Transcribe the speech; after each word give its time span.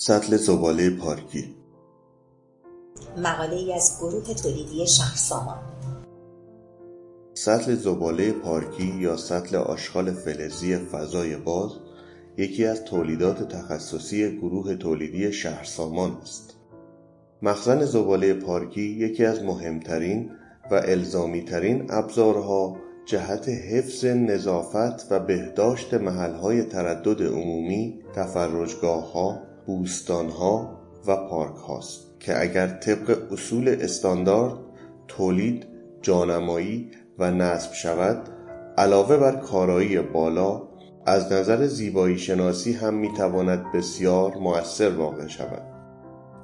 سطل 0.00 0.36
زباله 0.36 0.90
پارکی 0.90 1.54
مقاله 3.16 3.56
ای 3.56 3.72
از 3.72 3.98
گروه 4.00 4.34
تولیدی 4.34 4.86
شهرسامان 4.86 5.58
سطل 7.34 7.74
زباله 7.74 8.32
پارکی 8.32 8.94
یا 9.00 9.16
سطل 9.16 9.56
آشغال 9.56 10.12
فلزی 10.12 10.76
فضای 10.76 11.36
باز 11.36 11.70
یکی 12.36 12.64
از 12.64 12.84
تولیدات 12.84 13.48
تخصصی 13.48 14.38
گروه 14.38 14.74
تولیدی 14.74 15.32
شهرسامان 15.32 16.12
است. 16.22 16.56
مخزن 17.42 17.84
زباله 17.84 18.34
پارکی 18.34 18.82
یکی 18.82 19.24
از 19.24 19.42
مهمترین 19.42 20.30
و 20.70 20.74
الزامیترین 20.74 21.86
ابزارها 21.90 22.76
جهت 23.06 23.48
حفظ 23.48 24.04
نظافت 24.04 25.12
و 25.12 25.20
بهداشت 25.20 25.94
محلهای 25.94 26.62
تردد 26.62 27.22
عمومی، 27.22 28.00
تفرجگاهها، 28.14 29.47
بوستانها 29.68 30.78
و 31.06 31.16
پارک 31.16 31.56
هاست 31.56 32.20
که 32.20 32.42
اگر 32.42 32.66
طبق 32.66 33.32
اصول 33.32 33.76
استاندارد 33.80 34.54
تولید، 35.08 35.66
جانمایی 36.02 36.90
و 37.18 37.30
نصب 37.30 37.72
شود 37.72 38.28
علاوه 38.78 39.16
بر 39.16 39.36
کارایی 39.36 39.98
بالا 39.98 40.62
از 41.06 41.32
نظر 41.32 41.66
زیبایی 41.66 42.18
شناسی 42.18 42.72
هم 42.72 42.94
می‌تواند 42.94 43.72
بسیار 43.74 44.34
مؤثر 44.36 44.90
واقع 44.90 45.26
شود. 45.26 45.62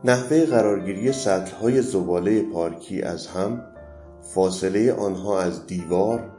نحوه 0.04 0.46
قرارگیری 0.46 1.12
سطح 1.12 1.56
های 1.56 1.82
زباله 1.82 2.42
پارکی 2.42 3.02
از 3.02 3.26
هم 3.26 3.62
فاصله 4.34 4.92
آنها 4.92 5.40
از 5.40 5.66
دیوار 5.66 6.30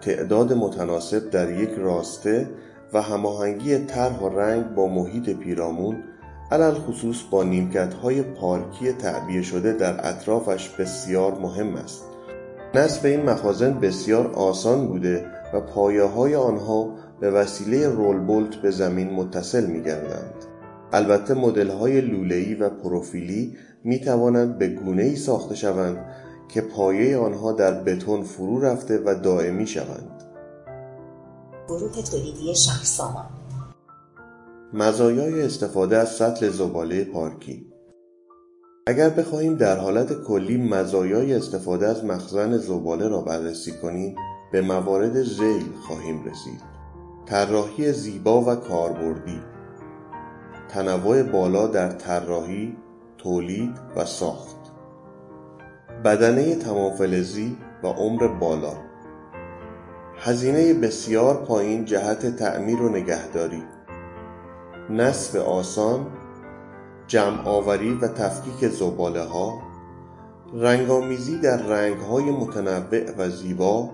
تعداد 0.00 0.52
متناسب 0.52 1.30
در 1.30 1.60
یک 1.60 1.70
راسته 1.70 2.50
و 2.92 3.02
هماهنگی 3.02 3.78
طرح 3.78 4.18
و 4.18 4.28
رنگ 4.28 4.74
با 4.74 4.86
محیط 4.86 5.30
پیرامون 5.30 6.04
علل 6.50 6.74
خصوص 6.74 7.22
با 7.30 7.44
نیمکت 7.44 7.94
های 7.94 8.22
پارکی 8.22 8.92
تعبیه 8.92 9.42
شده 9.42 9.72
در 9.72 10.08
اطرافش 10.08 10.68
بسیار 10.68 11.38
مهم 11.38 11.74
است 11.74 12.04
نصب 12.74 13.06
این 13.06 13.22
مخازن 13.22 13.80
بسیار 13.80 14.26
آسان 14.26 14.88
بوده 14.88 15.26
و 15.54 15.60
پایه 15.60 16.04
های 16.04 16.34
آنها 16.34 16.94
به 17.20 17.30
وسیله 17.30 17.88
رول 17.88 18.18
بولت 18.18 18.54
به 18.54 18.70
زمین 18.70 19.10
متصل 19.10 19.66
می 19.66 19.82
گردند. 19.82 20.34
البته 20.92 21.34
مدل 21.34 21.70
های 21.70 22.00
لوله‌ای 22.00 22.54
و 22.54 22.68
پروفیلی 22.68 23.56
می 23.84 24.00
توانند 24.00 24.58
به 24.58 24.68
گونه 24.68 25.02
ای 25.02 25.16
ساخته 25.16 25.54
شوند 25.54 26.04
که 26.48 26.60
پایه 26.60 27.18
آنها 27.18 27.52
در 27.52 27.82
بتون 27.82 28.22
فرو 28.22 28.60
رفته 28.60 28.98
و 29.04 29.14
دائمی 29.14 29.66
شوند. 29.66 30.22
گروه 31.68 32.02
تولیدی 32.02 32.54
شهرسامان 32.54 33.37
مزایای 34.72 35.42
استفاده 35.42 35.96
از 35.96 36.08
سطل 36.08 36.48
زباله 36.48 37.04
پارکی. 37.04 37.66
اگر 38.86 39.10
بخواهیم 39.10 39.54
در 39.54 39.76
حالت 39.76 40.22
کلی 40.22 40.56
مزایای 40.56 41.34
استفاده 41.34 41.86
از 41.86 42.04
مخزن 42.04 42.56
زباله 42.56 43.08
را 43.08 43.20
بررسی 43.20 43.72
کنیم 43.72 44.16
به 44.52 44.62
موارد 44.62 45.22
ذیل 45.22 45.64
خواهیم 45.86 46.24
رسید. 46.24 46.60
طراحی 47.26 47.92
زیبا 47.92 48.40
و 48.40 48.54
کاربردی. 48.54 49.40
تنوع 50.68 51.22
بالا 51.22 51.66
در 51.66 51.88
طراحی 51.88 52.76
تولید 53.18 53.74
و 53.96 54.04
ساخت. 54.04 54.56
بدنه 56.04 56.54
تمام 56.54 56.96
فلزی 56.96 57.56
و 57.82 57.86
عمر 57.86 58.28
بالا. 58.28 58.72
هزینه 60.18 60.74
بسیار 60.74 61.44
پایین 61.44 61.84
جهت 61.84 62.36
تعمیر 62.36 62.82
و 62.82 62.88
نگهداری. 62.88 63.62
نصب 64.90 65.36
آسان 65.38 66.06
جمع 67.06 67.48
آوری 67.48 67.94
و 67.94 68.08
تفکیک 68.08 68.70
زباله 68.70 69.22
ها 69.22 69.62
رنگامیزی 70.54 71.38
در 71.38 71.62
رنگ 71.62 71.96
های 71.96 72.24
متنوع 72.24 73.16
و 73.18 73.30
زیبا 73.30 73.90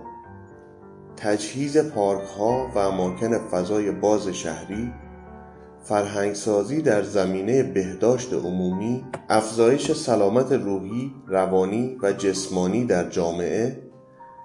تجهیز 1.17 1.79
پارک 1.79 2.29
ها 2.39 2.69
و 2.75 2.79
اماکن 2.79 3.39
فضای 3.39 3.91
باز 3.91 4.29
شهری 4.29 4.93
فرهنگسازی 5.85 6.83
در 6.83 7.03
زمینه 7.03 7.63
بهداشت 7.63 8.33
عمومی 8.33 9.05
افزایش 9.29 9.93
سلامت 9.93 10.53
روحی 10.53 11.13
روانی 11.27 11.99
و 12.03 12.13
جسمانی 12.13 12.85
در 12.85 13.09
جامعه 13.11 13.83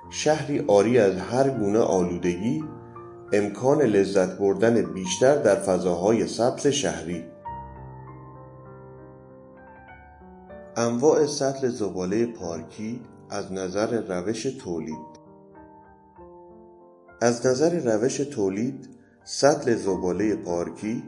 شهری 0.09 0.57
عاری 0.57 0.99
از 0.99 1.17
هر 1.17 1.49
گونه 1.49 1.79
آلودگی 1.79 2.63
امکان 3.33 3.81
لذت 3.81 4.37
بردن 4.37 4.81
بیشتر 4.81 5.35
در 5.35 5.55
فضاهای 5.55 6.27
سبز 6.27 6.67
شهری. 6.67 7.25
انواع 10.77 11.25
سطل 11.25 11.69
زباله 11.69 12.25
پارکی 12.25 13.01
از 13.29 13.53
نظر 13.53 14.01
روش 14.01 14.43
تولید. 14.43 15.19
از 17.21 17.45
نظر 17.45 17.79
روش 17.79 18.17
تولید 18.17 18.89
سطل 19.23 19.75
زباله 19.75 20.35
پارکی 20.35 21.03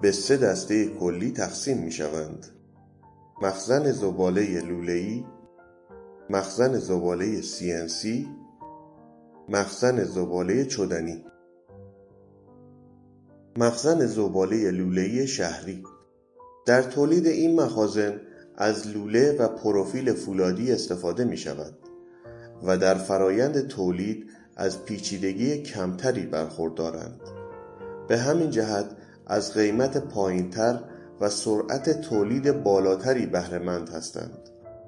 به 0.00 0.12
سه 0.12 0.36
دسته 0.36 0.86
کلی 0.86 1.32
تقسیم 1.32 1.78
می 1.78 1.92
شوند. 1.92 2.46
مخزن 3.42 3.92
زباله 3.92 4.60
لوله‌ای 4.60 5.24
مخزن 6.30 6.78
زباله 6.78 7.42
CNC 7.42 8.06
مخزن 9.48 10.04
زباله 10.04 10.64
چدنی. 10.64 11.24
مخزن 13.56 14.06
زباله 14.06 14.70
لوله‌ای 14.70 15.26
شهری. 15.26 15.82
در 16.66 16.82
تولید 16.82 17.26
این 17.26 17.60
مخازن 17.60 18.20
از 18.56 18.88
لوله 18.88 19.36
و 19.38 19.48
پروفیل 19.48 20.12
فولادی 20.12 20.72
استفاده 20.72 21.24
می 21.24 21.36
شود 21.36 21.74
و 22.66 22.78
در 22.78 22.94
فرایند 22.94 23.68
تولید 23.68 24.26
از 24.56 24.84
پیچیدگی 24.84 25.62
کمتری 25.62 26.26
برخوردارند. 26.26 27.20
به 28.08 28.18
همین 28.18 28.50
جهت 28.50 28.86
از 29.26 29.54
قیمت 29.54 29.96
پایینتر 29.96 30.80
و 31.20 31.28
سرعت 31.28 32.00
تولید 32.00 32.62
بالاتری 32.62 33.26
بهرهمند 33.26 33.88
هستند 33.88 34.38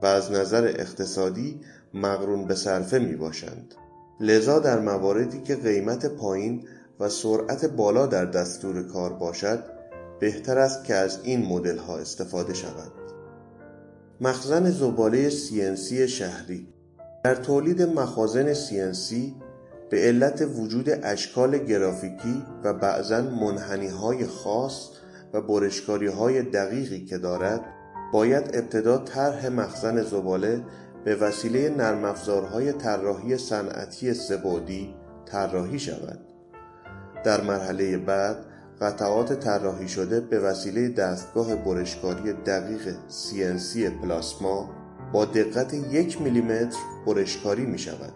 و 0.03 0.07
از 0.07 0.33
نظر 0.33 0.65
اقتصادی 0.65 1.61
مقرون 1.95 2.45
به 2.45 2.55
صرفه 2.55 2.99
می 2.99 3.17
باشند 3.17 3.75
لذا 4.21 4.59
در 4.59 4.81
مواردی 4.81 5.41
که 5.41 5.57
قیمت 5.57 6.07
پایین 6.07 6.63
و 7.01 7.09
سرعت 7.09 7.65
بالا 7.65 8.07
در 8.07 8.25
دستور 8.25 8.83
کار 8.83 9.13
باشد 9.13 9.65
بهتر 10.21 10.59
است 10.59 10.85
که 10.85 10.95
از 10.95 11.19
این 11.23 11.47
مدل 11.47 11.79
ها 11.79 11.99
استفاده 11.99 12.55
شود. 12.55 12.93
مخزن 14.21 14.71
زباله 14.71 15.31
CNC 15.31 15.93
شهری 15.93 16.69
در 17.25 17.35
تولید 17.35 17.83
مخازن 17.83 18.55
CNC 18.55 19.15
به 19.91 19.99
علت 19.99 20.49
وجود 20.57 20.91
اشکال 21.03 21.59
گرافیکی 21.59 22.43
و 22.65 22.73
بعضا 22.75 23.21
منحنی 23.23 23.89
های 23.89 24.27
خاص 24.27 24.89
و 25.33 25.41
برشکاری 25.41 26.07
های 26.07 26.43
دقیقی 26.43 27.05
که 27.05 27.19
دارد 27.19 27.61
باید 28.13 28.51
ابتدا 28.55 28.99
طرح 28.99 29.49
مخزن 29.49 30.03
زباله 30.03 30.63
به 31.05 31.17
وسیله 31.17 31.69
نرم 31.69 32.05
افزارهای 32.05 32.73
طراحی 32.73 33.37
صنعتی 33.37 34.15
سه‌بعدی 34.15 34.95
طراحی 35.27 35.79
شود. 35.79 36.36
در 37.27 37.41
مرحله 37.41 37.99
بعد 37.99 38.37
قطعات 38.81 39.41
طراحی 39.41 39.89
شده 39.89 40.21
به 40.21 40.41
وسیله 40.41 40.89
دستگاه 40.89 41.57
برشکاری 41.57 42.33
دقیق 42.33 42.95
CNC 43.11 43.79
پلاسما 44.03 44.71
با 45.13 45.25
دقت 45.25 45.75
یک 45.75 46.23
میلیمتر 46.23 46.79
برشکاری 47.07 47.67
می 47.67 47.79
شود 47.79 48.13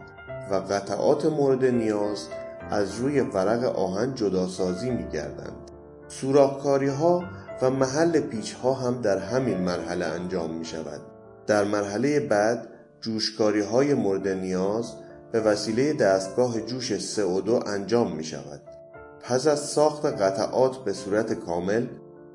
و 0.50 0.54
قطعات 0.54 1.26
مورد 1.26 1.65
نیاز 1.65 2.28
از 2.70 2.94
روی 2.94 3.20
ورق 3.20 3.65
آهن 3.65 4.15
جداسازی 4.15 4.91
می 4.91 5.09
گردند. 5.09 5.70
سوراخکاری 6.09 6.88
ها 6.88 7.25
و 7.62 7.70
محل 7.70 8.20
پیچ 8.20 8.55
ها 8.55 8.75
هم 8.75 9.02
در 9.02 9.19
همین 9.19 9.58
مرحله 9.58 10.06
انجام 10.06 10.55
می 10.55 10.64
شود. 10.64 11.00
در 11.46 11.64
مرحله 11.64 12.20
بعد 12.20 12.69
جوشکاری 13.00 13.61
های 13.61 13.94
مورد 13.94 14.29
نیاز 14.29 14.93
به 15.32 15.40
وسیله 15.40 15.93
دستگاه 15.93 16.61
جوش 16.61 16.99
CO2 16.99 17.69
انجام 17.69 18.17
می 18.17 18.25
شود. 18.25 18.80
پس 19.22 19.46
از 19.46 19.61
ساخت 19.61 20.06
قطعات 20.06 20.84
به 20.84 20.93
صورت 20.93 21.32
کامل 21.32 21.87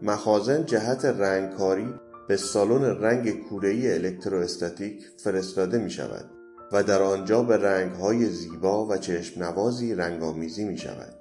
مخازن 0.01 0.65
جهت 0.65 1.05
رنگکاری 1.05 1.93
به 2.27 2.37
سالن 2.37 2.83
رنگ 2.83 3.47
کورهای 3.49 3.93
الکتروستاتیک 3.93 5.05
فرستاده 5.23 5.77
می 5.77 5.89
شود 5.89 6.25
و 6.71 6.83
در 6.83 7.01
آنجا 7.01 7.43
به 7.43 7.57
رنگهای 7.57 8.25
زیبا 8.25 8.85
و 8.85 8.97
چشم 8.97 9.43
نوازی 9.43 9.95
رنگامیزی 9.95 10.65
می 10.65 10.77
شود 10.77 11.13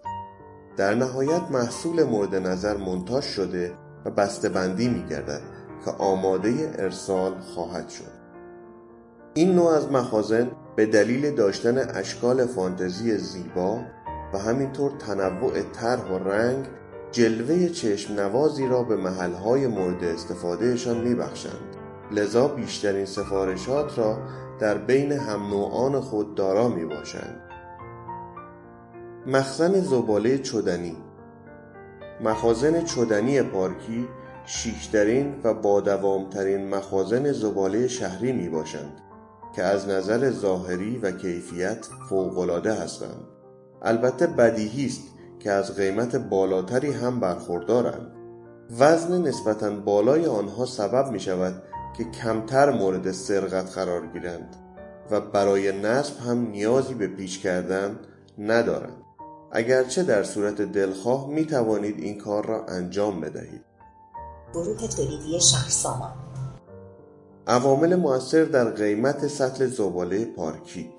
در 0.77 0.95
نهایت 0.95 1.43
محصول 1.51 2.03
مورد 2.03 2.35
نظر 2.35 2.77
منتاج 2.77 3.25
شده 3.25 3.73
و 4.05 4.11
بسته‌بندی 4.11 4.89
می 4.89 5.07
گردد 5.11 5.41
که 5.85 5.91
آماده 5.91 6.75
ارسال 6.79 7.39
خواهد 7.39 7.89
شد. 7.89 8.25
این 9.35 9.55
نوع 9.55 9.71
از 9.71 9.91
مخازن 9.93 10.51
به 10.77 10.87
دلیل 10.87 11.35
داشتن 11.35 11.79
اشکال 11.79 12.47
فانتزی 12.47 13.17
زیبا 13.17 13.81
و 14.35 14.39
همینطور 14.39 14.91
تنوع 14.91 15.63
طرح 15.63 16.11
و 16.13 16.19
رنگ 16.19 16.67
جلوه 17.13 17.69
چشم 17.69 18.15
نوازی 18.15 18.67
را 18.67 18.83
به 18.83 18.97
محلهای 18.97 19.67
مورد 19.67 20.05
استفادهشان 20.05 20.97
می 20.97 21.15
بخشند. 21.15 21.77
لذا 22.13 22.49
بیشترین 22.49 23.05
سفارشات 23.05 23.99
را 23.99 24.19
در 24.61 24.79
بین 24.79 25.13
هم 25.13 25.51
نوعان 25.51 26.01
خود 26.01 26.35
دارا 26.35 26.69
می 26.69 26.85
باشند. 26.85 27.41
مخزن 29.27 29.81
زباله 29.81 30.39
چدنی 30.39 30.97
مخازن 32.21 32.85
چدنی 32.85 33.43
پارکی 33.43 34.09
شیکترین 34.47 35.35
و 35.45 35.55
بادوامترین 35.55 36.69
مخازن 36.69 37.33
زباله 37.33 37.89
شهری 37.89 38.33
می 38.33 38.49
باشند 38.49 39.01
که 39.57 39.63
از 39.63 39.89
نظر 39.89 40.31
ظاهری 40.31 40.99
و 40.99 41.11
کیفیت 41.11 41.87
فوقالعاده 42.09 42.75
هستند. 42.75 43.34
البته 43.83 44.27
بدیهی 44.27 44.87
است 44.87 45.03
که 45.41 45.51
از 45.51 45.77
قیمت 45.77 46.17
بالاتری 46.17 46.93
هم 46.93 47.21
برخوردارند. 47.21 48.13
وزن 48.79 49.23
نسبتا 49.23 49.71
بالای 49.71 50.27
آنها 50.27 50.67
سبب 50.67 51.11
می 51.11 51.21
شود 51.21 51.63
که 51.97 52.05
کمتر 52.05 52.71
مورد 52.71 53.13
سرقت 53.13 53.73
قرار 53.75 54.07
گیرند 54.07 54.57
و 55.11 55.21
برای 55.21 55.81
نصب 55.81 56.21
هم 56.21 56.51
نیازی 56.51 56.95
به 56.95 57.07
پیچ 57.07 57.43
کردن 57.43 57.99
ندارند. 58.39 59.03
اگرچه 59.53 60.03
در 60.03 60.23
صورت 60.23 60.63
دلخواه 60.63 61.29
می 61.29 61.47
توانید 61.47 61.99
این 61.99 62.19
کار 62.19 62.47
را 62.47 62.67
انجام 62.67 63.21
بدهید. 63.21 63.65
گروه 64.55 64.89
تولیدی 64.89 65.41
شهرسامان 65.41 66.13
عوامل 67.47 67.97
مؤثر 67.97 68.45
در 68.45 68.71
قیمت 68.71 69.27
سطل 69.27 69.67
زباله 69.67 70.25
پارکی 70.25 70.91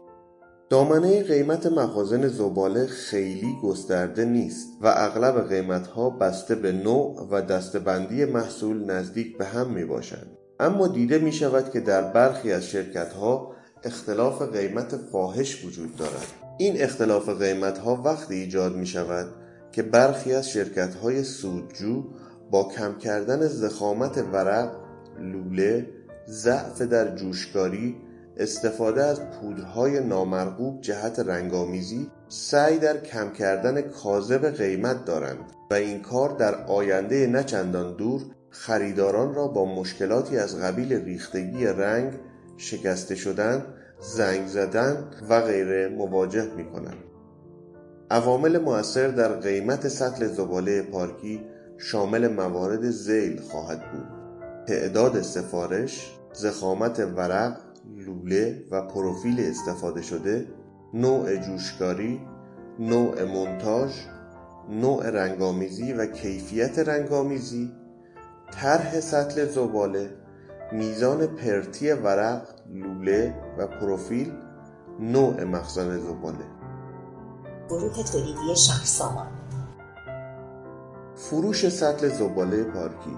دامنه 0.75 1.23
قیمت 1.23 1.65
مخازن 1.65 2.27
زباله 2.27 2.87
خیلی 2.87 3.57
گسترده 3.63 4.25
نیست 4.25 4.67
و 4.81 4.87
اغلب 4.87 5.49
قیمتها 5.49 6.09
بسته 6.09 6.55
به 6.55 6.71
نوع 6.71 7.27
و 7.31 7.41
دستبندی 7.41 8.25
محصول 8.25 8.91
نزدیک 8.91 9.37
به 9.37 9.45
هم 9.45 9.69
می 9.69 9.85
باشند. 9.85 10.37
اما 10.59 10.87
دیده 10.87 11.17
می 11.17 11.31
شود 11.31 11.71
که 11.71 11.79
در 11.79 12.01
برخی 12.01 12.51
از 12.51 12.65
شرکت 12.65 13.13
ها 13.13 13.51
اختلاف 13.83 14.41
قیمت 14.41 14.95
فاحش 15.11 15.65
وجود 15.65 15.95
دارد. 15.95 16.27
این 16.57 16.81
اختلاف 16.81 17.29
قیمت 17.29 17.77
ها 17.77 18.01
وقتی 18.05 18.35
ایجاد 18.35 18.75
می 18.75 18.87
شود 18.87 19.27
که 19.71 19.83
برخی 19.83 20.33
از 20.33 20.49
شرکت 20.49 20.95
های 20.95 21.23
سودجو 21.23 22.03
با 22.51 22.69
کم 22.77 22.97
کردن 22.97 23.47
زخامت 23.47 24.17
ورق، 24.33 24.71
لوله، 25.19 25.89
ضعف 26.27 26.81
در 26.81 27.15
جوشکاری، 27.15 27.95
استفاده 28.37 29.03
از 29.03 29.21
پودرهای 29.29 29.99
نامرغوب 29.99 30.81
جهت 30.81 31.19
رنگامیزی 31.19 32.11
سعی 32.27 32.79
در 32.79 32.97
کم 32.97 33.31
کردن 33.31 33.81
کاذب 33.81 34.45
قیمت 34.45 35.05
دارند 35.05 35.39
و 35.71 35.73
این 35.73 36.01
کار 36.01 36.29
در 36.29 36.65
آینده 36.65 37.27
نچندان 37.27 37.95
دور 37.95 38.21
خریداران 38.49 39.35
را 39.35 39.47
با 39.47 39.65
مشکلاتی 39.65 40.37
از 40.37 40.59
قبیل 40.59 40.93
ریختگی 40.93 41.65
رنگ، 41.65 42.13
شکسته 42.57 43.15
شدن، 43.15 43.65
زنگ 43.99 44.47
زدن 44.47 45.11
و 45.29 45.41
غیره 45.41 45.87
مواجه 45.87 46.47
می 46.57 46.65
کنند. 46.65 47.03
عوامل 48.11 48.57
مؤثر 48.57 49.07
در 49.07 49.27
قیمت 49.27 49.87
سطل 49.87 50.27
زباله 50.27 50.81
پارکی 50.81 51.41
شامل 51.77 52.27
موارد 52.27 52.89
زیل 52.89 53.41
خواهد 53.41 53.91
بود 53.91 54.07
تعداد 54.67 55.21
سفارش 55.21 56.11
زخامت 56.33 56.99
ورق 56.99 57.57
لوله 57.97 58.63
و 58.71 58.81
پروفیل 58.81 59.39
استفاده 59.39 60.01
شده 60.01 60.47
نوع 60.93 61.35
جوشکاری 61.35 62.21
نوع 62.79 63.23
منتاژ 63.23 63.91
نوع 64.69 65.09
رنگامیزی 65.09 65.93
و 65.93 66.05
کیفیت 66.05 66.79
رنگامیزی 66.79 67.71
طرح 68.51 68.99
سطل 68.99 69.45
زباله 69.45 70.09
میزان 70.71 71.27
پرتی 71.27 71.91
ورق 71.91 72.47
لوله 72.73 73.33
و 73.57 73.67
پروفیل 73.67 74.33
نوع 74.99 75.43
مخزن 75.43 75.99
زباله. 75.99 76.45
گروه 77.69 78.03
تولیدی 78.03 78.55
شهرسامان. 78.55 79.27
فروش 81.15 81.69
سطل 81.69 82.09
زباله 82.09 82.63
پارکی 82.63 83.17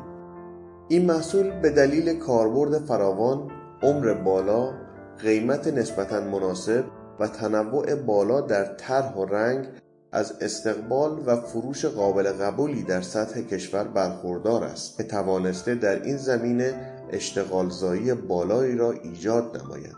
این 0.87 1.05
محصول 1.05 1.59
به 1.59 1.69
دلیل 1.69 2.19
کاربرد 2.19 2.85
فراوان، 2.85 3.51
عمر 3.81 4.13
بالا، 4.13 4.73
قیمت 5.21 5.67
نسبتا 5.67 6.19
مناسب 6.19 6.83
و 7.19 7.27
تنوع 7.27 7.95
بالا 7.95 8.41
در 8.41 8.65
طرح 8.65 9.13
و 9.13 9.25
رنگ 9.25 9.67
از 10.11 10.33
استقبال 10.41 11.23
و 11.25 11.35
فروش 11.35 11.85
قابل 11.85 12.23
قبولی 12.23 12.83
در 12.83 13.01
سطح 13.01 13.41
کشور 13.41 13.83
برخوردار 13.83 14.63
است 14.63 14.97
که 14.97 15.03
توانسته 15.03 15.75
در 15.75 16.03
این 16.03 16.17
زمینه 16.17 16.93
اشتغالزایی 17.11 18.13
بالایی 18.13 18.75
را 18.75 18.91
ایجاد 18.91 19.57
نماید. 19.57 19.95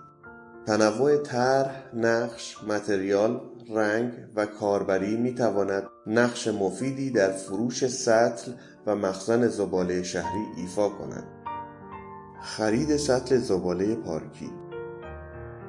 تنوع 0.66 1.18
طرح، 1.18 1.84
نقش، 1.94 2.56
متریال 2.68 3.42
رنگ 3.76 4.14
و 4.36 4.46
کاربری 4.46 5.18
می 5.18 5.36
تواند 5.36 5.84
نقش 6.08 6.48
مفیدی 6.48 7.12
در 7.12 7.32
فروش 7.32 7.88
سطل 7.88 8.52
و 8.88 8.96
مخزن 8.96 9.48
زباله 9.48 10.04
شهری 10.04 10.46
ایفا 10.58 10.90
کند. 10.90 11.39
خرید 12.42 12.98
سطل 12.98 13.38
زباله 13.38 13.96
پارکی. 13.96 14.50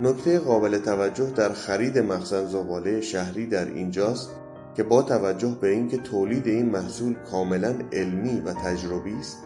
نکته 0.00 0.38
قابل 0.38 0.78
توجه 0.78 1.30
در 1.30 1.52
خرید 1.52 1.98
مخزن 1.98 2.46
زباله 2.46 3.00
شهری 3.00 3.46
در 3.46 3.64
اینجاست 3.64 4.30
که 4.76 4.82
با 4.82 5.02
توجه 5.02 5.56
به 5.60 5.68
اینکه 5.68 5.96
تولید 5.96 6.46
این 6.46 6.70
محصول 6.70 7.14
کاملا 7.30 7.74
علمی 7.92 8.40
و 8.40 8.52
تجربی 8.52 9.14
است 9.14 9.38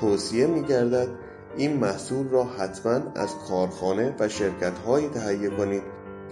توصیه 0.00 0.46
می 0.46 0.62
گردد 0.62 1.08
این 1.56 1.76
محصول 1.76 2.28
را 2.28 2.44
حتما 2.44 3.00
از 3.14 3.28
کارخانه 3.48 4.14
و 4.18 4.28
شرکت 4.28 4.78
هایی 4.78 5.08
تهیه 5.08 5.50
کنید 5.50 5.82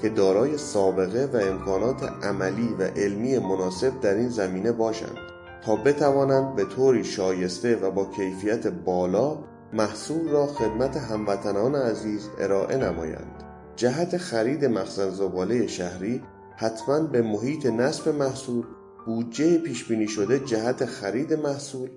که 0.03 0.09
دارای 0.09 0.59
سابقه 0.59 1.29
و 1.33 1.37
امکانات 1.53 2.03
عملی 2.23 2.75
و 2.79 2.83
علمی 2.83 3.39
مناسب 3.39 4.01
در 4.01 4.15
این 4.15 4.29
زمینه 4.29 4.73
باشند 4.73 5.17
تا 5.65 5.77
بتوانند 5.77 6.57
به 6.57 6.65
طوری 6.65 7.05
شایسته 7.05 7.77
و 7.77 7.91
با 7.91 8.05
کیفیت 8.05 8.67
بالا 8.67 9.39
محصول 9.73 10.29
را 10.29 10.47
خدمت 10.47 10.97
هموطنان 10.97 11.75
عزیز 11.75 12.29
ارائه 12.39 12.77
نمایند. 12.77 13.43
جهت 13.77 14.17
خرید 14.17 14.65
مخزن 14.65 15.11
زباله 15.11 15.67
شهری 15.67 16.23
حتما 16.57 17.01
به 17.01 17.23
محیط 17.23 17.67
نصب 17.67 18.09
محصول 18.09 18.65
بودجه 19.07 19.59
پیش 19.59 19.85
بینی 19.85 20.09
شده 20.09 20.39
جهت 20.39 20.85
خرید 20.85 21.33
محصول. 21.33 21.91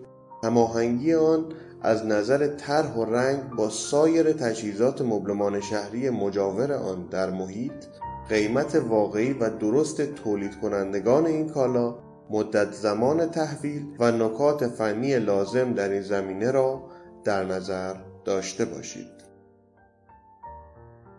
هماهنگی 0.43 1.13
آن 1.13 1.45
از 1.81 2.05
نظر 2.05 2.47
طرح 2.47 2.93
و 2.93 3.05
رنگ 3.05 3.49
با 3.49 3.69
سایر 3.69 4.33
تجهیزات 4.33 5.01
مبلمان 5.01 5.61
شهری 5.61 6.09
مجاور 6.09 6.73
آن 6.73 7.07
در 7.11 7.29
محیط 7.29 7.85
قیمت 8.29 8.75
واقعی 8.75 9.33
و 9.33 9.49
درست 9.49 10.01
تولید 10.01 10.59
کنندگان 10.59 11.25
این 11.25 11.49
کالا 11.49 11.95
مدت 12.29 12.71
زمان 12.71 13.25
تحویل 13.25 13.85
و 13.99 14.11
نکات 14.11 14.67
فنی 14.67 15.19
لازم 15.19 15.73
در 15.73 15.89
این 15.89 16.01
زمینه 16.01 16.51
را 16.51 16.81
در 17.23 17.45
نظر 17.45 17.95
داشته 18.25 18.65
باشید. 18.65 19.11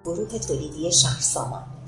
گروه 0.04 0.38
تولیدی 0.38 0.92
شهرسامان. 0.92 1.79